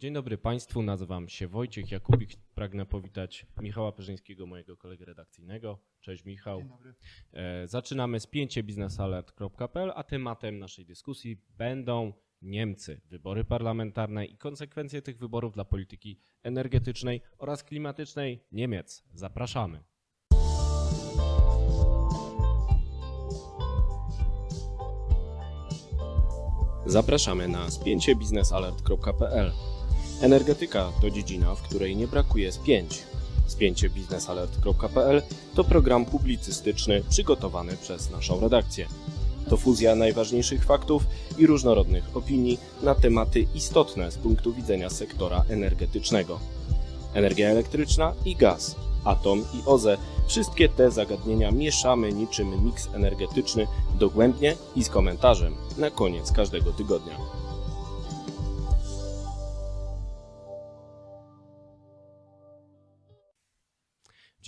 Dzień 0.00 0.14
dobry 0.14 0.38
Państwu, 0.38 0.82
nazywam 0.82 1.28
się 1.28 1.48
Wojciech 1.48 1.90
Jakubik. 1.90 2.30
Pragnę 2.54 2.86
powitać 2.86 3.46
Michała 3.60 3.92
Perzyńskiego, 3.92 4.46
mojego 4.46 4.76
kolegę 4.76 5.04
redakcyjnego. 5.04 5.78
Cześć 6.00 6.24
Michał. 6.24 6.58
Dzień 6.58 6.68
dobry. 6.68 6.94
E, 7.32 7.68
Zaczynamy 7.68 8.20
spięcie 8.20 8.62
biznesalert.pl, 8.62 9.92
a 9.94 10.02
tematem 10.02 10.58
naszej 10.58 10.86
dyskusji 10.86 11.42
będą 11.56 12.12
Niemcy, 12.42 13.00
wybory 13.04 13.44
parlamentarne 13.44 14.26
i 14.26 14.36
konsekwencje 14.36 15.02
tych 15.02 15.18
wyborów 15.18 15.54
dla 15.54 15.64
polityki 15.64 16.20
energetycznej 16.42 17.22
oraz 17.38 17.64
klimatycznej 17.64 18.44
Niemiec. 18.52 19.04
Zapraszamy. 19.12 19.84
Zapraszamy 26.86 27.48
na 27.48 27.70
spięcie 27.70 28.16
biznesalert.pl. 28.16 29.52
Energetyka 30.20 30.92
to 31.00 31.10
dziedzina, 31.10 31.54
w 31.54 31.62
której 31.62 31.96
nie 31.96 32.08
brakuje 32.08 32.52
spięć. 32.52 33.02
Spięcie 33.46 33.90
biznesalert.pl 33.90 35.22
to 35.54 35.64
program 35.64 36.04
publicystyczny 36.04 37.02
przygotowany 37.10 37.76
przez 37.76 38.10
naszą 38.10 38.40
redakcję. 38.40 38.86
To 39.48 39.56
fuzja 39.56 39.94
najważniejszych 39.94 40.64
faktów 40.64 41.02
i 41.38 41.46
różnorodnych 41.46 42.16
opinii 42.16 42.58
na 42.82 42.94
tematy 42.94 43.46
istotne 43.54 44.10
z 44.10 44.18
punktu 44.18 44.52
widzenia 44.52 44.90
sektora 44.90 45.44
energetycznego. 45.48 46.40
Energia 47.14 47.48
elektryczna 47.48 48.14
i 48.24 48.36
gaz, 48.36 48.76
atom 49.04 49.40
i 49.40 49.66
OZE 49.66 49.98
wszystkie 50.26 50.68
te 50.68 50.90
zagadnienia 50.90 51.50
mieszamy 51.50 52.12
niczym 52.12 52.64
miks 52.64 52.88
energetyczny 52.94 53.66
dogłębnie 53.98 54.56
i 54.76 54.84
z 54.84 54.88
komentarzem 54.88 55.54
na 55.76 55.90
koniec 55.90 56.32
każdego 56.32 56.72
tygodnia. 56.72 57.18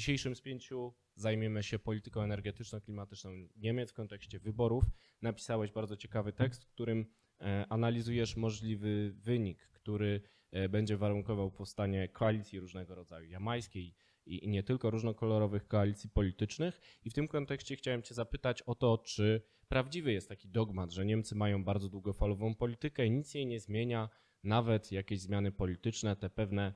Dzisiejszym 0.00 0.36
spięciu 0.36 0.94
zajmiemy 1.16 1.62
się 1.62 1.78
polityką 1.78 2.20
energetyczno-klimatyczną 2.20 3.48
Niemiec 3.56 3.90
w 3.90 3.94
kontekście 3.94 4.38
wyborów. 4.38 4.84
Napisałeś 5.22 5.72
bardzo 5.72 5.96
ciekawy 5.96 6.32
tekst, 6.32 6.64
w 6.64 6.68
którym 6.68 7.06
e, 7.40 7.66
analizujesz 7.68 8.36
możliwy 8.36 9.12
wynik, 9.12 9.58
który 9.58 10.20
e, 10.52 10.68
będzie 10.68 10.96
warunkował 10.96 11.50
powstanie 11.50 12.08
koalicji 12.08 12.60
różnego 12.60 12.94
rodzaju, 12.94 13.30
jamańskiej 13.30 13.94
i, 14.26 14.48
nie 14.48 14.62
tylko 14.62 14.90
różnokolorowych 14.90 15.68
koalicji 15.68 16.10
politycznych. 16.10 16.80
I 17.04 17.10
w 17.10 17.14
tym 17.14 17.28
kontekście 17.28 17.76
chciałem 17.76 18.02
Cię 18.02 18.14
zapytać 18.14 18.62
o 18.62 18.74
to, 18.74 18.98
czy 18.98 19.42
prawdziwy 19.68 20.12
jest 20.12 20.28
taki 20.28 20.48
dogmat, 20.48 20.90
że 20.90 21.06
Niemcy 21.06 21.34
mają 21.34 21.64
bardzo 21.64 21.88
długofalową 21.88 22.54
politykę 22.54 23.06
i 23.06 23.10
nic 23.10 23.34
jej 23.34 23.46
nie 23.46 23.60
zmienia, 23.60 24.08
nawet 24.44 24.92
jakieś 24.92 25.20
zmiany 25.20 25.52
polityczne, 25.52 26.16
te 26.16 26.30
pewne 26.30 26.74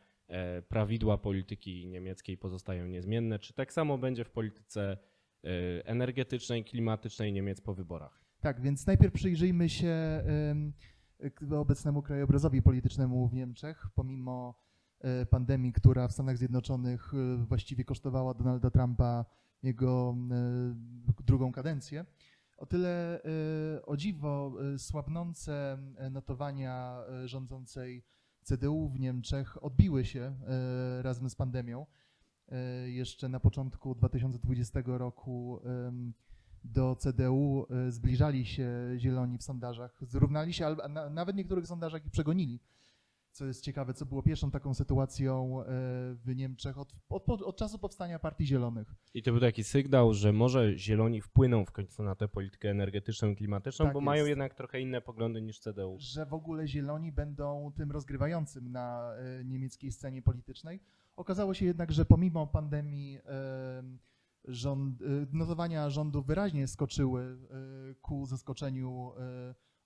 prawidła 0.69 1.19
polityki 1.19 1.86
niemieckiej 1.89 2.39
pozostają 2.39 2.86
niezmienne. 2.86 3.39
Czy 3.39 3.55
tak 3.55 3.72
samo 3.72 3.98
będzie 3.98 4.25
w 4.25 4.31
polityce 4.31 4.98
e, 5.44 5.48
energetycznej, 5.86 6.64
klimatycznej 6.64 7.33
Niemiec 7.33 7.61
po 7.61 7.75
wyborach? 7.75 8.25
Tak, 8.41 8.61
więc 8.61 8.86
najpierw 8.86 9.14
przyjrzyjmy 9.14 9.69
się 9.69 10.25
obecnemu 11.50 12.03
krajobrazowi 12.03 12.62
politycznemu 12.62 13.28
w 13.28 13.34
Niemczech. 13.34 13.86
Pomimo 13.94 14.55
e, 15.00 15.27
pandemii, 15.27 15.72
która 15.72 16.08
w 16.08 16.12
Stanach 16.12 16.38
Zjednoczonych 16.38 17.12
e, 17.14 17.44
właściwie 17.44 17.84
kosztowała 17.84 18.34
Donalda 18.34 18.70
Trumpa 18.70 19.25
jego 19.62 20.16
e, 20.31 21.25
drugą 21.27 21.53
kadencję, 21.53 22.05
o 22.56 22.66
tyle 22.66 23.22
e, 23.22 23.86
o 23.86 23.97
dziwo 23.97 24.53
e, 24.75 24.78
słabnące 24.78 25.78
e, 25.97 26.11
notowania 26.11 27.03
e, 27.09 27.28
rządzącej 27.28 28.05
CDU 28.45 28.89
w 28.89 29.00
Niemczech 29.00 29.64
odbiły 29.64 30.05
się 30.05 30.20
e, 30.20 31.03
razem 31.03 31.31
z 31.31 31.34
pandemią. 31.34 31.87
E, 32.48 32.91
Jeszcze 32.91 33.28
na 33.28 33.41
początku 33.41 33.95
2020 33.95 34.83
roku 34.87 35.61
do 36.65 36.97
CDU 36.97 37.66
e, 37.71 37.93
zbliżali 37.93 38.47
się 38.47 38.71
zieloni 38.97 39.38
w 39.38 39.43
sondażach, 39.43 39.99
zrównali 40.03 40.53
się, 40.53 40.66
ale 40.66 40.88
na, 40.88 41.10
nawet 41.10 41.37
niektórych 41.37 41.66
sondażach 41.66 42.04
ich 42.06 42.10
przegonili. 42.10 42.60
Co 43.34 43.47
jest 43.47 43.62
ciekawe, 43.65 43.95
co 43.95 44.06
było 44.06 44.22
pierwszą 44.22 44.50
taką 44.50 44.75
sytuacją 44.75 45.61
e, 45.62 45.65
w 46.15 46.33
Niemczech 46.37 46.78
od, 46.78 46.95
od, 47.09 47.43
od 47.43 47.56
czasu 47.56 47.78
powstania 47.78 48.19
Partii 48.19 48.47
Zielonych. 48.47 48.95
I 49.15 49.22
to 49.22 49.31
był 49.33 49.41
taki 49.41 49.65
sygnał, 49.65 50.15
że 50.15 50.33
może 50.33 50.78
zieloni 50.78 51.21
wpłyną 51.21 51.65
w 51.65 51.72
końcu 51.72 52.03
na 52.03 52.15
tę 52.15 52.28
politykę 52.28 52.71
energetyczną 52.71 53.28
i 53.28 53.37
klimatyczną, 53.37 53.84
Tak 53.84 53.93
bo 53.93 53.99
jest. 54.00 54.05
mają 54.06 54.27
jednak 54.27 54.55
trochę 54.55 54.81
inne 54.81 55.00
poglądy 55.00 55.43
niż 55.43 55.59
CDU. 55.61 55.97
że 56.00 56.27
w 56.27 56.34
ogóle 56.34 56.69
zieloni 56.69 57.12
będą 57.12 57.72
tym 57.77 57.91
rozgrywającym 57.93 58.72
na 58.72 59.12
e, 59.41 59.45
niemieckiej 59.45 59.93
scenie 59.93 60.22
politycznej. 60.22 60.81
Okazało 61.16 61.55
się 61.55 61.66
jednak, 61.66 61.93
że 61.93 62.05
pomimo 62.05 62.47
pandemii 62.47 63.19
e, 63.27 63.83
rząd, 64.45 65.03
notowania 65.33 65.91
rządu 65.91 66.22
wyraźnie 66.22 66.66
skoczyły 66.66 67.39
ku 68.03 68.27
zaskoczeniu 68.27 69.12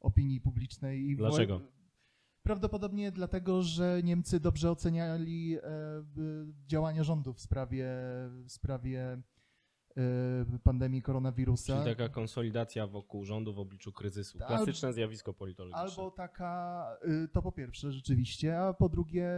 opinii 0.00 0.40
publicznej. 0.40 1.00
I 1.10 1.16
Dlaczego? 1.16 1.60
Prawdopodobnie 2.48 3.12
dlatego, 3.12 3.62
że 3.62 4.00
Niemcy 4.04 4.40
dobrze 4.40 4.70
oceniali 4.70 5.56
e, 5.56 5.60
działania 6.66 7.04
rządu 7.04 7.32
w 7.32 7.40
sprawie, 7.40 7.86
w 8.44 8.46
sprawie 8.46 9.22
e, 9.96 10.58
pandemii 10.64 11.02
koronawirusa. 11.02 11.82
Czyli 11.82 11.96
taka 11.96 12.08
konsolidacja 12.08 12.86
wokół 12.86 13.24
rządu 13.24 13.54
w 13.54 13.58
obliczu 13.58 13.92
kryzysu. 13.92 14.38
Al- 14.40 14.46
Klasyczne 14.46 14.92
zjawisko 14.92 15.34
politologiczne. 15.34 15.80
Albo 15.80 16.10
taka, 16.10 16.84
y, 17.24 17.28
to 17.28 17.42
po 17.42 17.52
pierwsze 17.52 17.92
rzeczywiście, 17.92 18.60
a 18.60 18.72
po 18.74 18.88
drugie 18.88 19.30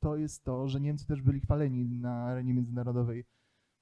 to 0.00 0.16
jest 0.16 0.44
to, 0.44 0.68
że 0.68 0.80
Niemcy 0.80 1.06
też 1.06 1.22
byli 1.22 1.40
chwaleni 1.40 1.84
na 1.84 2.24
arenie 2.24 2.54
międzynarodowej 2.54 3.24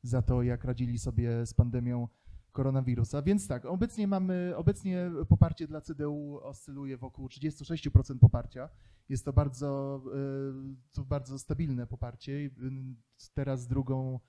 za 0.03 0.23
to, 0.23 0.43
jak 0.43 0.65
radzili 0.65 0.99
sobie 0.99 1.47
z 1.47 1.55
pandemią 1.55 2.09
koronawirusa. 2.57 3.23
Więc 3.23 3.49
tak, 3.49 3.65
obecnie 3.65 4.07
mamy, 4.07 4.53
obecnie 4.57 5.11
poparcie 5.29 5.67
dla 5.67 5.81
CDU 5.81 6.41
oscyluje 6.43 6.97
wokół 6.97 7.29
36% 7.29 8.19
poparcia. 8.19 8.69
Jest 9.09 9.25
to 9.25 9.33
bardzo, 9.33 10.03
y, 10.07 10.93
to 10.93 11.05
bardzo 11.05 11.39
stabilne 11.39 11.87
poparcie. 11.87 12.33
Y, 12.33 12.51
Teraz 13.35 13.67
drugą 13.67 14.21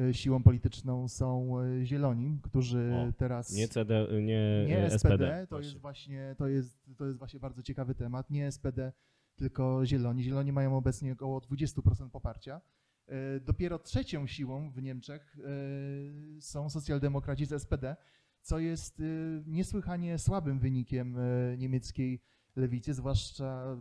y, 0.00 0.14
siłą 0.14 0.42
polityczną 0.42 1.08
są 1.08 1.60
y, 1.60 1.86
Zieloni, 1.86 2.38
którzy 2.42 2.92
O, 2.94 3.12
teraz... 3.12 3.52
Nie 3.52 3.68
CD, 3.68 4.06
nie, 4.12 4.64
Nie 4.68 4.84
e, 4.84 4.98
SPD, 4.98 5.46
to 5.46 5.56
właśnie. 5.56 5.68
jest 5.68 5.80
właśnie, 5.80 6.34
to 6.38 6.48
jest, 6.48 6.78
to 6.96 7.06
jest 7.06 7.18
właśnie 7.18 7.40
bardzo 7.40 7.62
ciekawy 7.62 7.94
temat. 7.94 8.30
Nie 8.30 8.52
SPD, 8.52 8.92
tylko 9.36 9.86
Zieloni. 9.86 10.22
Zieloni 10.22 10.52
mają 10.52 10.76
obecnie 10.76 11.12
około 11.12 11.38
20% 11.40 12.10
poparcia. 12.10 12.60
E, 13.06 13.40
Dopiero 13.40 13.78
trzecią 13.78 14.26
siłą 14.26 14.70
w 14.70 14.82
Niemczech 14.82 15.36
e, 15.38 16.40
są 16.40 16.70
socjaldemokraci 16.70 17.46
z 17.46 17.62
SPD, 17.62 17.96
co 18.40 18.58
jest 18.58 19.00
e, 19.00 19.04
niesłychanie 19.46 20.18
słabym 20.18 20.58
wynikiem 20.58 21.16
niemieckiej 21.58 22.22
lewicy, 22.56 22.94
zwłaszcza 22.94 23.76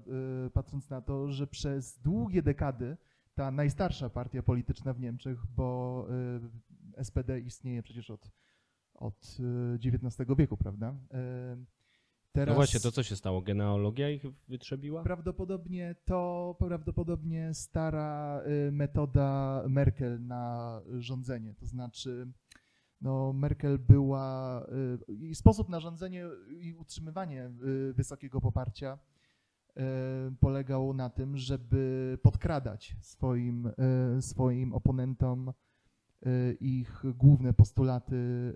patrząc 0.54 0.90
na 0.90 1.02
to, 1.02 1.32
że 1.32 1.48
przez 1.48 2.00
długie 2.00 2.42
dekady 2.42 2.98
ta 3.34 3.52
najstarsza 3.52 4.10
partia 4.10 4.44
polityczna 4.44 4.94
w 4.94 5.00
Niemczech, 5.00 5.46
bo 5.56 6.08
SPD 7.04 7.40
istnieje 7.40 7.84
przecież 7.84 8.10
od 8.10 8.32
od 8.94 9.38
XIX 9.86 10.30
wieku, 10.38 10.58
prawda? 10.58 10.96
Teraz 12.32 12.50
No 12.50 12.56
właśnie, 12.56 12.80
to 12.80 12.92
co 12.92 13.04
się 13.04 13.16
stało? 13.16 13.42
Genealogia 13.42 14.10
ich 14.10 14.24
wytrzebiła? 14.48 15.04
prawdopodobnie 15.04 15.96
to 16.06 16.56
prawdopodobnie 16.60 17.54
stara 17.54 18.42
e, 18.42 18.72
metoda 18.72 19.64
Merkel 19.70 20.26
na 20.26 20.82
rządzenie, 21.00 21.54
to 21.54 21.66
znaczy 21.66 22.28
no, 23.02 23.34
Merkel 23.34 23.80
była 23.80 24.62
e, 25.10 25.14
i 25.14 25.36
sposób 25.36 25.70
na 25.70 25.80
rządzenie 25.80 26.26
i 26.60 26.74
utrzymywanie 26.74 27.44
e, 27.44 27.52
wysokiego 27.94 28.42
poparcia 28.42 29.00
polegał 30.40 30.94
na 30.94 31.10
tym, 31.10 31.38
żeby 31.38 32.18
podkradać 32.22 32.96
swoim, 33.02 33.72
swoim 34.20 34.74
oponentom 34.74 35.54
ich 36.60 37.04
główne 37.16 37.54
postulaty 37.54 38.54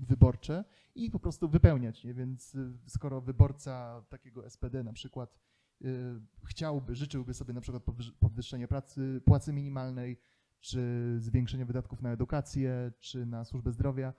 wyborcze 0.00 0.64
i 0.94 1.10
po 1.10 1.18
prostu 1.18 1.48
wypełniać 1.48 2.04
je. 2.04 2.14
Więc 2.14 2.54
y, 2.54 2.72
skoro 2.86 3.20
wyborca 3.20 4.02
takiego 4.08 4.50
SPD 4.50 4.82
na 4.84 4.92
przykład 4.92 5.38
y, 5.82 6.20
chciałby, 6.44 6.94
życzyłby 6.94 7.34
sobie 7.34 7.54
na 7.54 7.60
przykład 7.60 7.84
podwyż- 7.84 8.12
podwyższenia 8.20 8.68
pracy, 8.68 9.20
płacy 9.24 9.52
minimalnej, 9.52 10.20
czy 10.60 10.80
zwiększenia 11.18 11.64
wydatków 11.66 12.02
na 12.02 12.12
edukację, 12.12 12.92
czy 12.98 13.26
na 13.26 13.44
służbę 13.44 13.72
zdrowia, 13.72 14.12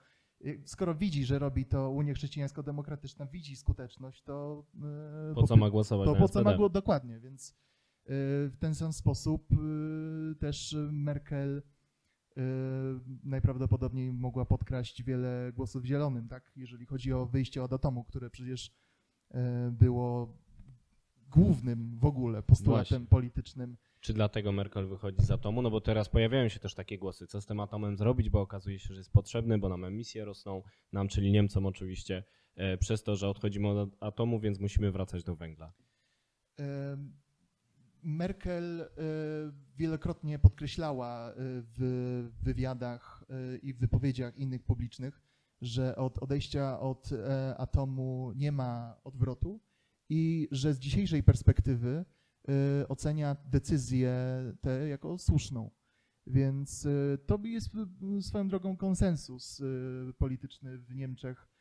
y, 0.46 0.62
skoro 0.66 0.94
widzi, 0.94 1.24
że 1.24 1.38
robi 1.38 1.66
to 1.66 1.90
Unia 1.90 2.14
Chrześcijańsko-Demokratyczna, 2.14 3.26
widzi 3.26 3.56
skuteczność, 3.56 4.22
to 4.22 4.66
Po 5.34 5.46
co 5.46 5.56
ma 5.56 5.70
głosować 5.70 6.06
to 6.06 6.14
po 6.14 6.28
co 6.28 6.42
ma 6.44 6.56
było 6.56 6.68
dokładnie, 6.68 7.20
więc 7.20 7.54
w 8.50 8.56
ten 8.60 8.74
sam 8.74 8.92
sposób 8.92 9.48
też 10.38 10.76
Merkel 10.92 11.62
najprawdopodobniej 13.24 14.12
mogła 14.12 14.44
podkraść 14.44 15.02
wiele 15.02 15.52
głosów 15.56 15.84
zielonym, 15.84 16.28
tak? 16.28 16.52
Jeżeli 16.56 16.86
chodzi 16.86 17.12
o 17.12 17.26
wyjście 17.26 17.62
od 17.62 17.72
atomu, 17.72 18.04
które 18.04 18.30
przecież 18.30 18.70
y, 19.34 19.38
było 19.70 20.36
głównym 21.30 21.98
w 21.98 22.04
ogóle 22.04 22.42
postulatem 22.42 22.98
Właśnie. 22.98 23.06
politycznym. 23.06 23.76
Czy 24.00 24.12
dlatego 24.12 24.52
Merkel 24.52 24.88
wychodzi 24.88 25.22
z 25.22 25.30
atomu? 25.30 25.62
No 25.62 25.70
bo 25.70 25.80
teraz 25.80 26.08
pojawiają 26.08 26.48
się 26.48 26.60
też 26.60 26.74
takie 26.74 26.98
głosy, 26.98 27.26
co 27.26 27.40
z 27.40 27.46
tym 27.46 27.60
atomem 27.60 27.96
zrobić, 27.96 28.30
bo 28.30 28.40
okazuje 28.40 28.78
się, 28.78 28.94
że 28.94 29.00
jest 29.00 29.12
potrzebny, 29.12 29.58
bo 29.58 29.68
nam 29.68 29.84
emisje 29.84 30.24
rosną, 30.24 30.62
nam, 30.92 31.08
czyli 31.08 31.32
Niemcom 31.32 31.66
oczywiście, 31.66 32.24
e, 32.54 32.78
przez 32.78 33.02
to, 33.02 33.16
że 33.16 33.28
odchodzimy 33.28 33.68
od 33.68 33.96
atomu, 34.00 34.40
więc 34.40 34.60
musimy 34.60 34.92
wracać 34.92 35.24
do 35.24 35.36
węgla. 35.36 35.72
Merkel 38.02 38.80
e, 38.80 38.86
wielokrotnie 39.76 40.38
podkreślała 40.38 41.30
e, 41.30 41.34
w 41.36 42.30
wywiadach 42.42 43.24
e, 43.30 43.56
i 43.56 43.74
w 43.74 43.78
wypowiedziach 43.78 44.36
innych 44.36 44.62
publicznych, 44.62 45.20
że 45.60 45.96
od 45.96 46.18
odejścia 46.18 46.80
od 46.80 47.10
atomu 47.56 48.32
nie 48.36 48.52
ma 48.52 48.96
odwrotu 49.04 49.60
i 50.08 50.48
że 50.50 50.74
z 50.74 50.78
dzisiejszej 50.78 51.22
perspektywy 51.22 52.04
ocenia 52.88 53.36
decyzję 53.44 54.14
tę 54.60 54.88
jako 54.88 55.18
słuszną. 55.18 55.70
Więc 56.26 56.88
to 57.26 57.40
jest 57.44 57.70
swoją 58.20 58.48
drogą 58.48 58.76
konsensus 58.76 59.62
polityczny 60.18 60.78
w 60.78 60.94
Niemczech, 60.94 61.51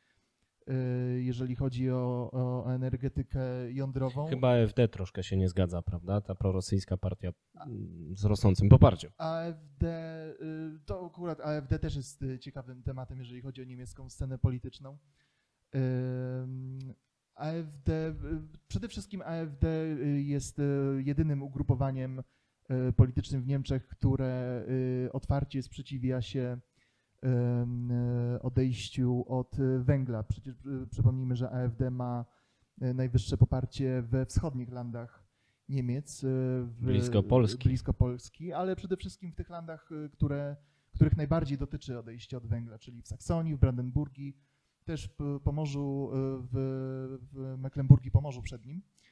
jeżeli 1.19 1.55
chodzi 1.55 1.91
o, 1.91 2.29
o 2.33 2.73
energetykę 2.73 3.39
jądrową. 3.71 4.27
Chyba 4.27 4.63
AfD 4.63 4.87
troszkę 4.87 5.23
się 5.23 5.37
nie 5.37 5.49
zgadza, 5.49 5.81
prawda? 5.81 6.21
Ta 6.21 6.35
prorosyjska 6.35 6.97
partia 6.97 7.31
mm, 7.55 8.15
z 8.17 8.25
rosnącym 8.25 8.69
poparciem. 8.69 9.11
AfD, 9.17 9.83
y, 9.83 10.79
to 10.85 11.05
akurat 11.05 11.39
AfD 11.39 11.79
też 11.79 11.95
jest 11.95 12.21
y, 12.21 12.39
ciekawym 12.39 12.83
tematem, 12.83 13.19
jeżeli 13.19 13.41
chodzi 13.41 13.61
o 13.61 13.65
niemiecką 13.65 14.09
scenę 14.09 14.37
polityczną. 14.37 14.97
AfD, 17.35 17.89
y, 17.89 18.13
przede 18.67 18.87
wszystkim 18.87 19.21
AfD 19.21 19.67
y, 19.67 20.21
jest 20.21 20.59
y, 20.59 20.63
jedynym 21.05 21.43
ugrupowaniem 21.43 22.19
y, 22.89 22.93
politycznym 22.93 23.41
w 23.41 23.47
Niemczech, 23.47 23.87
które 23.87 24.63
y, 25.05 25.09
otwarcie 25.11 25.63
sprzeciwia 25.63 26.21
się 26.21 26.57
y, 26.57 26.70
odejściu 28.41 29.25
od 29.27 29.59
y, 29.59 29.79
węgla. 29.83 30.23
Przecież 30.23 30.65
y, 30.65 30.87
przypomnijmy, 30.87 31.35
że 31.35 31.51
AfD 31.51 31.91
ma 31.91 32.25
najwyższe 32.77 33.37
poparcie 33.37 34.01
we 34.01 34.25
wschodnich 34.25 34.71
landach 34.71 35.23
Niemiec. 35.69 36.21
W, 36.63 36.75
Blisko 36.79 37.23
Polski. 37.23 37.69
Blisko 37.69 37.93
Polski, 37.93 38.53
ale 38.53 38.75
przede 38.75 38.97
wszystkim 38.97 39.31
w 39.31 39.35
tych 39.35 39.49
landach, 39.49 39.89
które, 40.11 40.55
których 40.93 41.17
najbardziej 41.17 41.57
dotyczy 41.57 41.99
odejście 41.99 42.37
od 42.37 42.47
węgla, 42.47 42.79
czyli 42.79 43.01
w 43.01 43.07
Saksonii, 43.07 43.55
w 43.55 43.59
Brandenburgii, 43.59 44.37
też 44.85 45.09
w 45.19 45.39
Pomorzu, 45.43 46.09
w, 46.13 47.19
w 47.33 47.57
Mecklenburgii, 47.57 48.11
Pomorzu 48.11 48.41
Przednim. 48.41 48.75
Yy, 48.75 49.10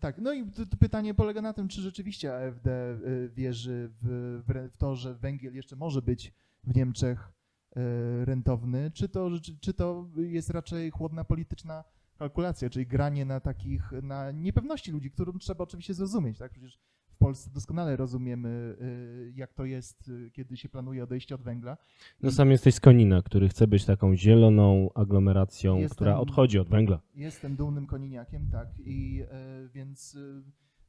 tak, 0.00 0.18
no 0.18 0.32
i 0.32 0.44
pytanie 0.80 1.14
polega 1.14 1.42
na 1.42 1.52
tym, 1.52 1.68
czy 1.68 1.80
rzeczywiście 1.80 2.46
AfD 2.46 2.68
y, 2.68 3.30
wierzy 3.34 3.90
w, 4.02 4.42
w, 4.46 4.76
to, 4.76 4.96
że 4.96 5.14
węgiel 5.14 5.54
jeszcze 5.54 5.76
może 5.76 6.02
być 6.02 6.32
w 6.64 6.76
Niemczech 6.76 7.32
y, 7.76 8.24
rentowny, 8.24 8.90
czy 8.94 9.08
to, 9.08 9.30
czy, 9.40 9.58
czy 9.58 9.74
to 9.74 10.08
jest 10.16 10.50
raczej 10.50 10.90
chłodna 10.90 11.24
polityczna 11.24 11.84
kalkulacja, 12.18 12.70
czyli 12.70 12.86
granie 12.86 13.24
na 13.24 13.40
takich, 13.40 13.92
na 14.02 14.30
niepewności 14.30 14.92
ludzi, 14.92 15.10
którą 15.10 15.38
trzeba 15.38 15.64
oczywiście 15.64 15.94
zrozumieć, 15.94 16.38
tak? 16.38 16.52
Przecież 16.52 16.78
Polsce 17.20 17.50
doskonale 17.50 17.96
rozumiemy, 17.96 18.76
y, 18.80 19.32
jak 19.36 19.54
to 19.54 19.64
jest, 19.64 20.08
y, 20.08 20.30
kiedy 20.30 20.56
się 20.56 20.68
planuje 20.68 21.04
odejście 21.04 21.34
od 21.34 21.42
węgla. 21.42 21.76
No 22.22 22.30
sam 22.30 22.50
jesteś 22.50 22.74
z 22.74 22.80
Konina, 22.80 23.22
który 23.22 23.48
chce 23.48 23.66
być 23.66 23.84
taką 23.84 24.16
zieloną 24.16 24.90
aglomeracją, 24.94 25.78
Jestem- 25.78 25.96
która 25.96 26.18
odchodzi 26.18 26.58
od 26.58 26.68
węgla. 26.68 27.00
Jestem 27.14 27.56
dumnym 27.56 27.86
koniniakiem, 27.86 28.48
tak, 28.50 28.68
i 28.78 29.22
e, 29.30 29.68
więc 29.68 30.16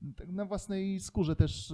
e, 0.07 0.13
tak 0.15 0.31
na 0.31 0.45
własnej 0.45 0.99
skórze 0.99 1.35
też 1.35 1.73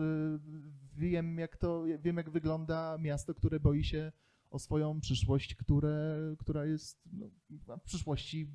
wiem, 0.96 1.38
jak 1.38 1.58
to, 1.58 1.84
wiem, 2.00 2.18
jak 2.18 2.30
wygląda 2.30 2.98
miasto, 2.98 3.34
które 3.34 3.60
boi 3.60 3.84
się 3.84 4.12
o 4.50 4.60
swoją 4.60 5.00
przyszłość, 5.00 5.56
które, 5.56 6.18
która 6.40 6.66
jest, 6.66 7.10
no, 7.14 7.78
w 7.78 7.82
przyszłości 7.82 8.48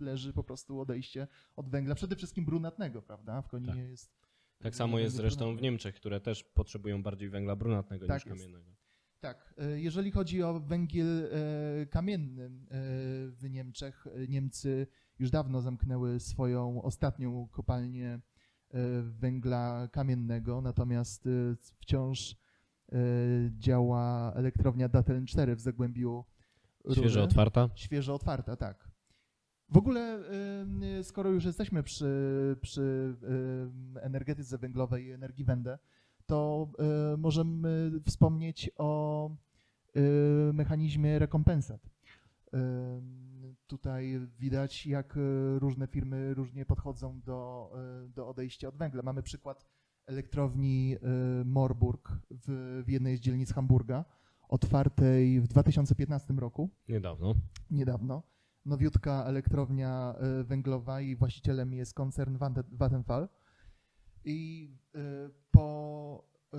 leży 0.00 0.32
po 0.32 0.44
prostu 0.44 0.80
odejście 0.80 1.28
od 1.56 1.68
węgla, 1.68 1.94
przede 1.94 2.16
wszystkim 2.16 2.44
brunatnego, 2.44 3.02
prawda? 3.02 3.42
W 3.42 3.48
Koninie 3.48 3.72
Tak. 3.82 3.90
jest. 3.90 4.20
Tak 4.62 4.74
samo 4.76 4.98
jest 4.98 5.16
zresztą 5.16 5.56
w. 5.56 5.62
Niemczech, 5.62 5.94
które 5.94 6.20
też 6.20 6.44
potrzebują 6.44 7.02
bardziej 7.02 7.28
węgla 7.30 7.56
brunatnego 7.56 8.06
Tak 8.06 8.16
niż 8.16 8.26
jest. 8.26 8.42
kamiennego. 8.42 8.70
Tak, 9.20 9.54
e, 9.58 9.80
jeżeli 9.80 10.10
chodzi 10.10 10.42
o 10.42 10.60
węgiel 10.60 11.28
e, 11.82 11.86
kamienny 11.86 12.44
e, 12.44 12.50
w 13.30 13.46
Niemczech, 13.50 14.06
Niemcy 14.28 14.86
już 15.18 15.30
dawno 15.30 15.60
zamknęły 15.60 16.20
swoją 16.20 16.82
ostatnią 16.82 17.48
kopalnię 17.48 18.20
węgla 19.02 19.88
kamiennego, 19.92 20.60
natomiast 20.60 21.28
wciąż 21.80 22.36
działa 23.58 24.32
elektrownia 24.34 24.88
Datteln 24.88 25.26
4 25.26 25.56
w 25.56 25.60
Zagłębiu 25.60 26.24
Świeżo 26.92 27.08
Rury. 27.08 27.22
otwarta? 27.22 27.68
Świeżo 27.74 28.14
otwarta, 28.14 28.56
tak. 28.56 28.89
W 29.70 29.76
ogóle, 29.76 30.24
skoro 31.02 31.30
już 31.30 31.44
jesteśmy 31.44 31.82
przy, 31.82 32.56
przy 32.60 33.16
energetyce 34.00 34.58
węglowej 34.58 35.04
i 35.04 35.10
energii 35.10 35.44
wędę, 35.44 35.78
to 36.30 36.68
y, 37.14 37.16
możemy 37.16 37.92
wspomnieć 38.06 38.70
o 38.76 39.30
y, 39.96 40.52
mechanizmie 40.52 41.18
rekompensat. 41.18 41.90
Tutaj 43.66 44.20
widać, 44.38 44.86
jak 44.86 45.18
różne 45.58 45.86
firmy 45.86 46.34
różnie 46.34 46.66
podchodzą 46.66 47.20
do, 47.20 47.72
y, 48.04 48.08
do 48.08 48.28
odejścia 48.28 48.68
od 48.68 48.76
węgla. 48.76 49.02
Mamy 49.02 49.22
przykład 49.22 49.66
elektrowni 50.06 50.96
Morburg 51.44 52.12
w, 52.30 52.82
w 52.86 52.88
jednej 52.88 53.16
z 53.16 53.20
dzielnic 53.20 53.52
Hamburga, 53.52 54.04
otwartej 54.48 55.40
w 55.40 55.48
2015 55.48 56.34
roku 56.34 56.70
Niedawno. 56.88 57.34
niedawno. 57.70 58.22
Nowiutka 58.66 59.24
elektrownia 59.26 60.14
y, 60.40 60.44
węglowa 60.44 61.00
i 61.00 61.16
właścicielem 61.16 61.72
jest 61.72 61.94
koncern 61.94 62.38
Vattenfall. 62.72 63.28
I 64.24 64.70
y, 64.96 65.00
po, 65.50 66.24
y, 66.54 66.58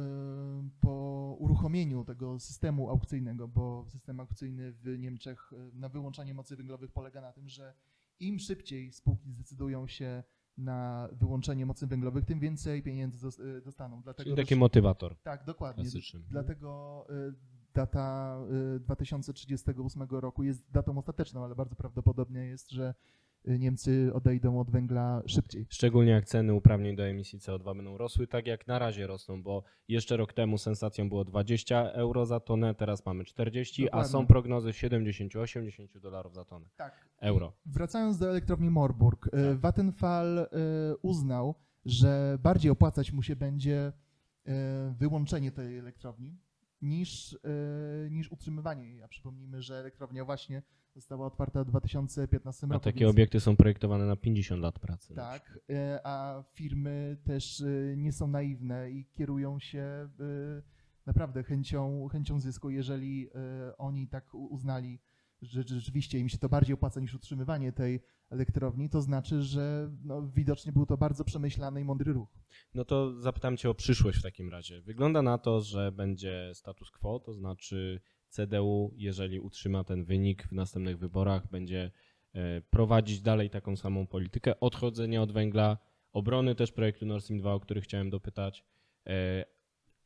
po 0.82 1.36
uruchomieniu 1.40 2.04
tego 2.06 2.40
systemu 2.40 2.90
aukcyjnego, 2.90 3.48
bo 3.48 3.86
system 3.90 4.20
aukcyjny 4.20 4.72
w 4.72 4.98
Niemczech 5.00 5.52
na 5.74 5.90
wyłączanie 5.90 6.34
mocy 6.34 6.56
węglowych 6.56 6.92
polega 6.92 7.22
na 7.22 7.32
tym, 7.32 7.50
że 7.50 7.74
im 8.20 8.40
szybciej 8.40 8.92
spółki 8.92 9.32
zdecydują 9.32 9.88
się 9.88 10.24
na 10.58 11.10
wyłączenie 11.12 11.66
mocy 11.66 11.88
węglowych, 11.88 12.26
tym 12.26 12.40
więcej 12.40 12.84
pieniędzy 12.84 13.22
dos- 13.22 13.42
dostaną. 13.66 14.02
Dlatego 14.02 14.24
Czyli 14.24 14.36
też- 14.36 14.46
taki 14.46 14.56
motywator 14.60 15.16
tak, 15.24 15.46
dokładnie. 15.46 15.84
klasyczny. 15.84 16.20
Dlatego 16.30 17.08
data 17.74 18.38
y, 18.76 18.80
2038 18.80 20.08
roku 20.12 20.44
jest 20.44 20.72
datą 20.72 20.98
ostateczną, 20.98 21.44
ale 21.44 21.56
bardzo 21.56 21.76
prawdopodobne 21.76 22.46
jest, 22.46 22.72
że 22.72 22.94
y, 23.48 23.60
Niemcy 23.60 24.12
odejdą 24.14 24.60
od 24.60 24.72
węgla 24.72 25.22
szybciej. 25.26 25.66
Szczególnie 25.70 26.12
jak 26.12 26.26
ceny 26.26 26.54
uprawnień 26.54 26.96
do 26.96 27.04
emisji 27.04 27.40
CO2 27.40 27.76
będą 27.76 27.98
rosły, 27.98 28.28
tak 28.28 28.48
jak 28.48 28.68
na 28.68 28.80
razie 28.80 29.08
rosną, 29.08 29.44
bo 29.44 29.64
jeszcze 29.88 30.18
rok 30.18 30.34
temu 30.34 30.58
sensacją 30.58 31.10
było 31.10 31.26
20 31.26 31.92
euro 31.92 32.26
za 32.26 32.40
tonę, 32.40 32.76
teraz 32.76 33.06
mamy 33.06 33.24
40, 33.26 33.84
a 33.84 33.86
Dokładnie. 33.86 34.12
są 34.12 34.28
prognozy 34.28 34.70
70-80 34.70 36.00
dolarów 36.00 36.34
za 36.36 36.46
tonę. 36.46 36.66
Tak. 36.78 36.94
Euro. 37.20 37.54
Wracając 37.66 38.18
do 38.18 38.30
elektrowni 38.30 38.70
Morburg, 38.70 39.28
y, 39.28 39.30
Tak. 39.32 39.58
Vattenfall 39.60 40.38
y, 40.40 40.48
uznał, 41.02 41.56
że 41.86 42.38
bardziej 42.44 42.72
opłacać 42.72 43.12
mu 43.12 43.24
się 43.24 43.36
będzie 43.36 43.94
y, 44.48 44.52
wyłączenie 45.00 45.52
tej 45.52 45.78
elektrowni 45.78 46.38
niż, 46.82 47.34
y, 47.34 47.38
niż 48.12 48.32
utrzymywanie 48.32 48.86
jej. 48.90 49.04
A 49.04 49.08
przypomnijmy, 49.08 49.62
że 49.62 49.76
elektrownia 49.80 50.26
właśnie 50.26 50.62
została 50.96 51.26
otwarta 51.28 51.64
w 51.64 51.68
2015 51.68 52.68
A 52.70 52.74
roku. 52.74 52.84
takie 52.84 53.00
więc- 53.00 53.12
obiekty 53.12 53.40
są 53.40 53.56
projektowane 53.56 54.06
na 54.06 54.16
50 54.16 54.62
lat 54.62 54.80
pracy. 54.80 55.14
Tak, 55.16 55.60
e, 55.70 56.00
a 56.04 56.44
firmy 56.54 57.18
też 57.24 57.62
e, 57.62 57.98
nie 57.98 58.12
są 58.12 58.28
naiwne 58.28 58.92
i 58.92 59.06
kierują 59.06 59.60
się 59.60 59.80
e, 59.82 60.10
naprawdę 61.06 61.44
chęcią, 61.44 62.08
chęcią 62.12 62.40
zysku. 62.40 62.70
Jeżeli 62.70 63.30
e, 63.36 63.78
oni 63.78 64.08
tak 64.08 64.34
uznali, 64.34 65.00
że 65.42 65.64
rzeczywiście 65.64 66.20
im 66.20 66.30
się 66.30 66.38
to 66.38 66.50
bardziej 66.50 66.74
opłaca 66.74 67.00
niż 67.00 67.14
utrzymywanie 67.14 67.72
tej 67.72 68.00
elektrowni, 68.30 68.90
to 68.90 69.02
znaczy, 69.02 69.42
że 69.42 69.92
no, 70.04 70.28
widocznie 70.28 70.72
był 70.72 70.86
to 70.86 70.98
bardzo 70.98 71.24
przemyślany 71.24 71.82
i 71.82 71.84
mądry 71.84 72.14
ruch. 72.14 72.30
No 72.74 72.86
to 72.86 73.22
zapytam 73.22 73.58
Cię 73.58 73.70
o 73.70 73.74
przyszłość 73.74 74.20
w 74.20 74.24
takim 74.24 74.50
razie. 74.50 74.82
Wygląda 74.82 75.22
na 75.22 75.38
to, 75.38 75.62
że 75.62 75.92
będzie 75.92 76.52
status 76.54 76.92
quo, 76.92 77.20
to 77.20 77.34
znaczy 77.34 78.02
CDU, 78.30 78.94
jeżeli 78.96 79.40
utrzyma 79.40 79.84
ten 79.84 80.06
wynik 80.06 80.48
w 80.48 80.52
następnych 80.52 80.98
wyborach, 80.98 81.50
będzie 81.52 81.92
e, 82.34 82.62
prowadzić 82.62 83.22
dalej 83.22 83.50
taką 83.50 83.76
samą 83.76 84.08
politykę 84.08 84.60
odchodzenia 84.60 85.22
od 85.22 85.32
węgla, 85.32 85.78
obrony 86.12 86.56
też 86.56 86.72
projektu 86.72 87.06
Nord 87.06 87.24
Stream 87.24 87.40
2, 87.40 87.54
o 87.54 87.60
który 87.60 87.82
chciałem 87.82 88.10
dopytać. 88.10 88.66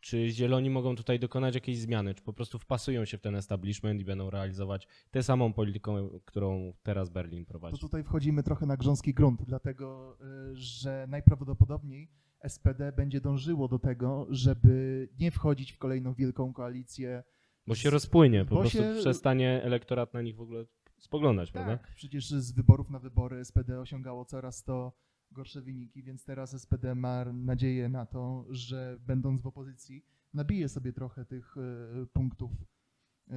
Czy 0.05 0.29
zieloni 0.29 0.69
mogą 0.69 0.95
tutaj 0.95 1.19
dokonać 1.19 1.55
jakiejś 1.55 1.77
zmiany? 1.79 2.15
Czy 2.15 2.23
po 2.23 2.33
prostu 2.33 2.59
wpasują 2.59 3.05
się 3.05 3.17
w 3.17 3.21
ten 3.21 3.35
establishment 3.35 4.01
i 4.01 4.05
będą 4.05 4.29
realizować 4.29 4.87
tę 5.11 5.23
samą 5.23 5.53
polityką, 5.53 6.09
którą 6.25 6.73
teraz 6.83 7.09
Berlin 7.09 7.45
To 7.45 7.49
prowadzi? 7.49 7.79
tutaj 7.79 8.03
wchodzimy 8.03 8.43
trochę 8.43 8.65
na 8.65 8.77
grząski 8.77 9.13
grunt, 9.13 9.43
dlatego 9.43 10.17
y, 10.51 10.55
że 10.55 11.05
najprawdopodobniej 11.09 12.09
SPD 12.47 12.91
będzie 12.91 13.21
dążyło 13.21 13.67
do 13.67 13.79
tego, 13.79 14.27
żeby 14.29 15.09
nie 15.19 15.31
wchodzić 15.31 15.71
w 15.71 15.77
kolejną 15.77 16.13
wielką 16.13 16.53
koalicję. 16.53 17.23
Bo 17.67 17.75
się 17.75 17.89
rozpłynie, 17.89 18.45
po 18.45 18.55
prostu 18.59 18.77
się- 18.77 18.95
przestanie 18.99 19.63
elektorat 19.63 20.13
na 20.13 20.21
nich 20.21 20.35
w 20.35 20.41
ogóle 20.41 20.65
spoglądać, 20.99 21.51
prawda? 21.51 21.77
Tak, 21.77 21.95
przecież 21.95 22.29
z 22.29 22.51
wyborów 22.51 22.89
na 22.89 22.99
wybory 22.99 23.39
SPD 23.45 23.79
osiągało 23.79 24.25
coraz 24.25 24.63
to 24.63 24.91
gorsze 25.35 25.61
wyniki, 25.61 26.03
więc 26.03 26.25
teraz 26.25 26.61
SPD 26.61 26.95
ma 26.95 27.25
nadzieję 27.25 27.89
na 27.89 28.05
to, 28.05 28.45
że 28.49 28.97
będąc 28.99 29.41
w 29.41 29.47
opozycji 29.47 30.05
nabije 30.33 30.69
sobie 30.69 30.93
trochę 30.93 31.25
tych 31.25 31.57
y, 31.57 32.07
punktów 32.13 32.51
y, 32.51 33.33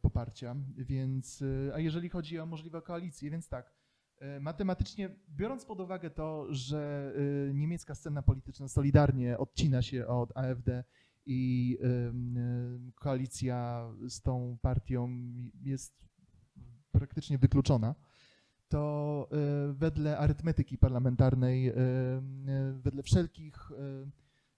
poparcia. 0.00 0.56
Więc, 0.76 1.42
y, 1.42 1.70
a 1.74 1.80
jeżeli 1.80 2.08
chodzi 2.08 2.38
o 2.38 2.46
możliwe 2.46 2.82
koalicje, 2.82 3.30
więc 3.30 3.48
tak, 3.48 3.76
matematycznie 4.40 5.10
biorąc 5.28 5.64
pod 5.64 5.80
uwagę 5.80 6.10
to, 6.10 6.46
że 6.50 7.12
niemiecka 7.54 7.94
scena 7.94 8.22
polityczna 8.22 8.68
solidarnie 8.68 9.38
odcina 9.38 9.82
się 9.82 10.06
od 10.06 10.36
AfD 10.36 10.84
i 11.26 11.78
koalicja 12.94 13.88
z 14.08 14.22
tą 14.22 14.58
partią 14.62 15.08
jest 15.62 16.06
praktycznie 16.92 17.38
wykluczona, 17.38 17.94
to 18.68 19.28
y, 19.70 19.74
wedle 19.74 20.18
arytmetyki 20.18 20.78
parlamentarnej, 20.78 21.68
y, 21.68 21.72
y, 21.72 22.72
wedle 22.82 23.02
wszelkich, 23.02 23.72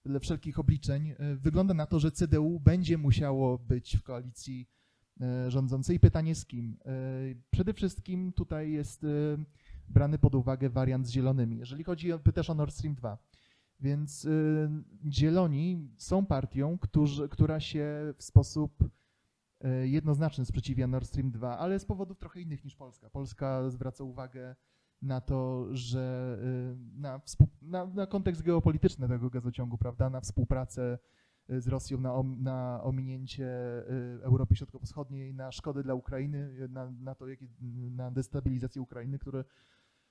wedle 0.03 0.19
wszelkich 0.19 0.59
obliczeń, 0.59 1.13
wygląda 1.35 1.73
na 1.73 1.85
to, 1.85 1.99
że 1.99 2.11
CDU 2.11 2.59
będzie 2.59 2.97
musiało 2.97 3.57
być 3.57 3.97
w 3.97 4.03
koalicji 4.03 4.69
rządzącej. 5.47 5.99
Pytanie 5.99 6.35
z 6.35 6.45
kim? 6.45 6.77
Przede 7.51 7.73
wszystkim 7.73 8.33
tutaj 8.33 8.71
jest 8.71 9.05
brany 9.89 10.17
pod 10.17 10.35
uwagę 10.35 10.69
wariant 10.69 11.07
z 11.07 11.11
zielonymi. 11.11 11.57
Jeżeli 11.57 11.83
chodzi 11.83 12.13
o, 12.13 12.19
o 12.47 12.53
Nord 12.53 12.73
Stream 12.73 12.95
2, 12.95 13.17
więc 13.79 14.27
zieloni 15.11 15.89
są 15.97 16.25
partią, 16.25 16.77
którzy, 16.77 17.29
która 17.29 17.59
się 17.59 18.13
w 18.17 18.23
sposób 18.23 18.89
jednoznaczny 19.83 20.45
sprzeciwia 20.45 20.87
Nord 20.87 21.07
Stream 21.07 21.31
2, 21.31 21.57
ale 21.57 21.79
z 21.79 21.85
powodów 21.85 22.19
trochę 22.19 22.41
innych 22.41 22.63
niż 22.65 22.75
Polska. 22.75 23.09
Polska 23.09 23.69
zwraca 23.69 24.03
uwagę 24.03 24.55
na 25.01 25.21
to, 25.21 25.67
że 25.71 26.37
e, 26.41 26.99
na, 26.99 27.21
na, 27.61 27.85
na 27.85 28.07
kontekst 28.07 28.41
geopolityczny 28.41 29.07
tego 29.07 29.29
gazociągu, 29.29 29.77
prawda, 29.77 30.09
na 30.09 30.21
współpracę 30.21 30.97
e, 31.49 31.61
z 31.61 31.67
Rosją, 31.67 31.99
na, 31.99 32.23
na 32.23 32.83
ominięcie 32.83 33.47
e, 33.47 34.23
Europy 34.23 34.55
Środkowo-Wschodniej, 34.55 35.33
na 35.33 35.51
szkody 35.51 35.83
dla 35.83 35.93
Ukrainy, 35.93 36.55
e, 36.63 36.67
na, 36.67 36.91
na 36.91 37.15
to, 37.15 37.25
na 37.91 38.11
destabilizację 38.11 38.81
Ukrainy, 38.81 39.19
które 39.19 39.43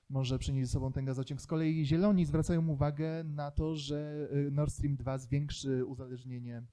może 0.09 0.39
przynieść 0.39 0.67
ze 0.67 0.73
sobą 0.73 0.91
ten 0.91 1.05
gazociąg. 1.05 1.41
Z 1.41 1.47
kolei 1.47 1.85
Zieloni 1.85 2.25
zwracają 2.25 2.67
uwagę 2.67 3.23
na 3.23 3.51
to, 3.51 3.75
że 3.75 4.29
e, 4.31 4.51
Nord 4.51 4.73
Stream 4.73 4.95
2 4.95 5.17
zwiększy 5.17 5.85
uzależnienie 5.85 6.63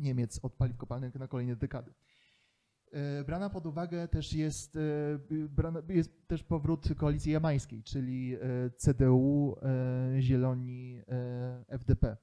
Niemiec 0.00 0.40
od 0.42 0.54
paliw 0.54 0.76
kopalnych 0.76 1.14
na 1.14 1.28
kolejne 1.28 1.56
dekady. 1.56 1.92
E, 2.92 3.24
Brana 3.24 3.50
pod 3.50 3.66
uwagę 3.66 4.08
też 4.08 4.32
jest, 4.32 4.76
e, 4.76 5.92
jest 5.94 6.28
też 6.28 6.42
powrót 6.42 6.88
koalicji 6.96 7.32
jamańskiej, 7.32 7.82
czyli 7.82 8.34
e, 8.34 8.38
CDU, 8.70 9.56
Zieloni, 10.20 11.02
FDP. 11.68 12.16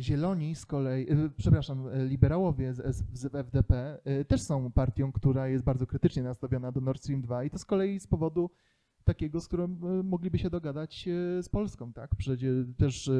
Zieloni 0.00 0.54
z 0.54 0.66
kolei, 0.66 1.06
przepraszam, 1.36 1.88
liberałowie 2.08 2.74
z, 2.74 2.96
z, 3.12 3.34
FDP 3.34 3.98
też 4.28 4.42
są 4.42 4.72
partią, 4.72 5.12
która 5.12 5.48
jest 5.48 5.64
bardzo 5.64 5.86
krytycznie 5.86 6.22
nastawiona 6.22 6.72
do 6.72 6.80
Nord 6.80 7.02
Stream 7.02 7.22
2 7.22 7.44
i 7.44 7.50
to 7.50 7.58
z 7.58 7.64
kolei 7.64 8.00
z 8.00 8.06
powodu 8.06 8.50
takiego, 9.04 9.40
z 9.40 9.46
którym 9.46 9.78
mogliby 10.04 10.38
się 10.38 10.50
dogadać 10.50 11.08
z 11.40 11.48
Polską, 11.48 11.92
tak? 11.92 12.14
Przecież 12.16 12.66
też 12.76 13.10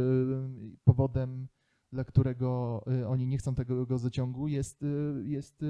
powodem 0.84 1.48
dla 1.94 2.04
którego 2.04 2.84
y, 3.00 3.06
oni 3.08 3.26
nie 3.26 3.38
chcą 3.38 3.54
tego 3.54 3.86
gazociągu, 3.86 4.48
jest, 4.48 4.82
y, 4.82 4.86
jest 5.24 5.62
y, 5.62 5.66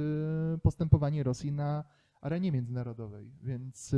postępowanie 0.62 1.22
Rosji 1.22 1.52
na 1.52 1.84
arenie 2.20 2.52
międzynarodowej. 2.52 3.30
Więc 3.42 3.90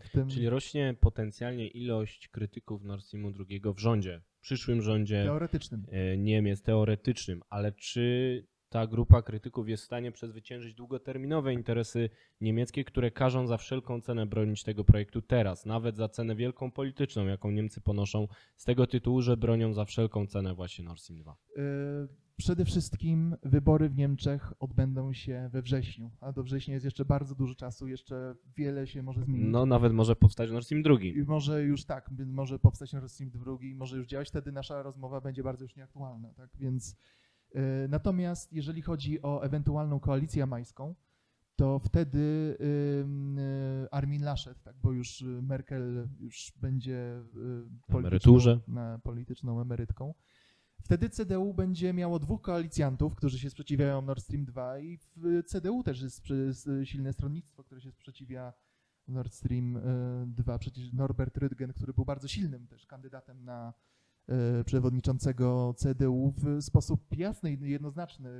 w 0.00 0.08
tym 0.12 0.28
Czyli 0.28 0.48
rośnie 0.48 0.94
potencjalnie 1.00 1.68
ilość 1.68 2.28
krytyków 2.28 2.84
Nord 2.84 3.04
Streamu 3.04 3.32
II 3.48 3.62
w 3.74 3.78
rządzie, 3.78 4.22
przyszłym 4.40 4.82
rządzie 4.82 5.24
teoretycznym. 5.24 5.86
Niemiec, 6.18 6.62
teoretycznym, 6.62 7.42
ale 7.50 7.72
czy 7.72 8.46
ta 8.70 8.86
grupa 8.86 9.22
krytyków 9.22 9.68
jest 9.68 9.82
w 9.82 9.86
stanie 9.86 10.12
przezwyciężyć 10.12 10.74
długoterminowe 10.74 11.54
interesy 11.54 12.10
niemieckie, 12.40 12.84
które 12.84 13.10
każą 13.10 13.46
za 13.46 13.56
wszelką 13.56 14.00
cenę 14.00 14.26
bronić 14.26 14.62
tego 14.62 14.84
projektu 14.84 15.22
teraz, 15.22 15.66
nawet 15.66 15.96
za 15.96 16.08
cenę 16.08 16.36
wielką 16.36 16.70
polityczną, 16.70 17.26
jaką 17.26 17.50
Niemcy 17.50 17.80
ponoszą 17.80 18.28
z 18.56 18.64
tego 18.64 18.86
tytułu, 18.86 19.22
że 19.22 19.36
bronią 19.36 19.72
za 19.72 19.84
wszelką 19.84 20.26
cenę 20.26 20.54
właśnie 20.54 20.84
Nord 20.84 21.00
Stream 21.00 21.22
2? 21.22 21.36
Y, 21.56 22.08
Przede 22.40 22.64
wszystkim 22.64 23.36
wybory 23.42 23.88
w 23.88 23.96
Niemczech 23.96 24.52
odbędą 24.60 25.12
się 25.12 25.48
we 25.52 25.62
wrześniu, 25.62 26.10
a 26.20 26.32
do 26.32 26.42
września 26.42 26.74
jest 26.74 26.84
jeszcze 26.84 27.04
bardzo 27.04 27.34
dużo 27.34 27.54
czasu, 27.54 27.88
jeszcze 27.88 28.34
wiele 28.56 28.86
się 28.86 29.02
może 29.02 29.24
zmienić. 29.24 29.48
No 29.52 29.66
nawet 29.66 29.92
może 29.92 30.16
powstać 30.16 30.50
Nord 30.50 30.64
Stream 30.64 30.82
2. 30.82 30.94
I 31.00 31.24
może 31.26 31.62
już 31.62 31.84
tak, 31.84 32.10
może 32.26 32.58
powstać 32.58 32.92
Nord 32.92 33.10
Stream 33.10 33.30
2, 33.30 33.58
może 33.74 33.96
już 33.96 34.06
działać, 34.06 34.28
wtedy 34.28 34.52
nasza 34.52 34.82
rozmowa 34.82 35.20
będzie 35.20 35.42
bardzo 35.42 35.64
już 35.64 35.76
nieaktualna, 35.76 36.34
tak? 36.34 36.50
Więc 36.60 36.96
natomiast 37.88 38.52
jeżeli 38.52 38.82
chodzi 38.82 39.22
o 39.22 39.42
ewentualną 39.42 40.00
koalicję 40.00 40.40
jamańską, 40.40 40.94
to 41.60 41.78
wtedy 41.78 42.56
y, 42.60 43.90
Armin 43.90 44.24
Laschet, 44.24 44.62
tak, 44.62 44.76
bo 44.82 44.92
już 44.92 45.22
y, 45.22 45.42
Merkel 45.42 46.08
już 46.20 46.52
będzie 46.56 47.22
emeryturze. 47.88 48.60
na 48.68 48.98
polityczną 48.98 49.60
emerytką. 49.60 50.14
Wtedy 50.82 51.10
CDU 51.10 51.54
będzie 51.54 51.92
miało 51.92 52.18
dwóch 52.18 52.42
koalicjantów, 52.42 53.14
którzy 53.14 53.38
się 53.38 53.50
sprzeciwiają 53.50 54.02
Nord 54.02 54.22
Stream 54.22 54.44
2 54.44 54.78
i 54.78 54.98
w 55.16 55.42
CDU 55.46 55.82
też 55.82 56.02
jest 56.02 56.70
silne 56.84 57.12
stronnictwo, 57.12 57.64
które 57.64 57.80
się 57.80 57.92
sprzeciwia 57.92 58.52
Nord 59.08 59.34
Stream 59.34 59.76
y, 59.76 59.80
2. 60.26 60.58
Przecież 60.58 60.92
Norbert 60.92 61.38
Rüttgen, 61.38 61.72
który 61.72 61.92
był 61.94 62.04
bardzo 62.04 62.28
silnym 62.28 62.66
też 62.66 62.86
kandydatem 62.86 63.44
na 63.44 63.74
przewodniczącego 64.64 65.74
CDU 65.76 66.34
w 66.36 66.62
sposób 66.62 67.16
jasny 67.16 67.52
i 67.52 67.70
jednoznaczny, 67.70 68.30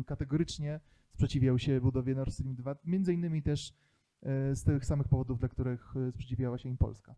y, 0.00 0.04
kategorycznie 0.04 0.80
sprzeciwiał 1.12 1.58
się 1.58 1.80
budowie 1.80 2.14
Nord 2.14 2.32
Stream 2.32 2.54
2, 2.54 2.76
między 2.84 3.14
innymi 3.14 3.42
też 3.42 3.68
y, 3.70 4.56
z 4.56 4.64
tych 4.64 4.84
samych 4.84 5.08
powodów, 5.08 5.38
dla 5.38 5.48
których 5.48 5.94
sprzeciwiała 6.14 6.58
się 6.58 6.68
im 6.68 6.76
Polska. 6.76 7.14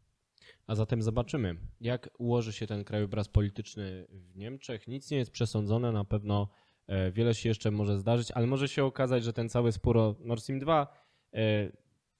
A 0.66 0.75
zatem 0.75 1.02
zobaczymy, 1.02 1.56
jak 1.80 2.11
ułoży 2.18 2.52
się 2.52 2.66
ten 2.66 2.85
krajobraz 2.85 3.28
polityczny 3.28 4.06
w 4.11 4.37
Niemczech. 4.37 4.88
Nic 4.88 5.11
nie 5.11 5.18
jest 5.18 5.30
przesądzone, 5.30 5.92
na 5.92 6.04
pewno 6.04 6.49
e, 6.87 7.12
wiele 7.12 7.35
się 7.35 7.49
jeszcze 7.49 7.70
może 7.70 7.99
zdarzyć, 7.99 8.30
ale 8.32 8.47
może 8.47 8.68
się 8.68 8.85
okazać, 8.85 9.25
że 9.25 9.32
ten 9.32 9.49
cały 9.49 9.73
spór 9.73 9.99
o 9.99 10.14
Nord 10.25 10.42
Stream 10.42 10.61
2 10.61 10.94
e, 11.32 11.73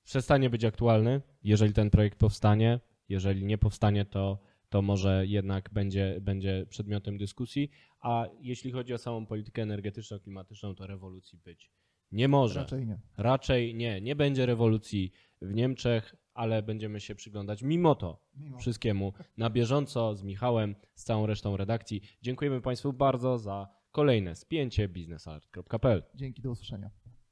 przestanie 0.05 0.51
być 0.51 0.65
aktualny, 0.65 1.23
jeżeli 1.43 1.73
ten 1.73 1.91
projekt 1.91 2.19
powstanie. 2.19 2.81
Jeżeli 3.09 3.45
nie 3.45 3.59
powstanie, 3.59 4.05
to, 4.05 4.39
to 4.71 4.83
może 4.83 5.27
jednak 5.27 5.71
będzie, 5.73 6.19
będzie 6.21 6.67
przedmiotem 6.69 7.19
dyskusji. 7.19 7.71
A 8.01 8.27
jeśli 8.41 8.73
chodzi 8.73 8.95
o 8.95 8.99
samą 8.99 9.27
politykę 9.27 9.63
energetyczno-klimatyczną, 9.63 10.75
to 10.75 10.87
rewolucji 10.87 11.39
być 11.39 11.71
nie 12.13 12.29
może. 12.29 12.61
Raczej 12.61 12.87
nie. 12.87 13.01
Raczej 13.17 13.75
nie, 13.75 14.01
nie 14.01 14.17
będzie 14.17 14.47
rewolucji 14.47 15.13
w 15.43 15.55
Niemczech, 15.55 16.17
ale 16.35 16.63
będziemy 16.63 17.01
się 17.01 17.15
przyglądać 17.15 17.63
mimo 17.63 17.95
to 17.95 18.23
Mimo. 18.35 18.59
wszystkiemu 18.59 19.13
na 19.37 19.51
bieżąco 19.51 20.15
z 20.15 20.23
Michałem, 20.23 20.75
z 20.95 21.05
całą 21.05 21.27
resztą 21.27 21.57
redakcji. 21.57 22.03
Dziękujemy 22.23 22.61
Państwu 22.61 22.93
bardzo 22.93 23.39
za 23.39 23.69
kolejne 23.91 24.37
spięcie 24.37 24.89
biznesalert.pl. 24.89 26.03
Dzięki, 26.15 26.43
do 26.43 26.51
usłyszenia. 26.51 26.91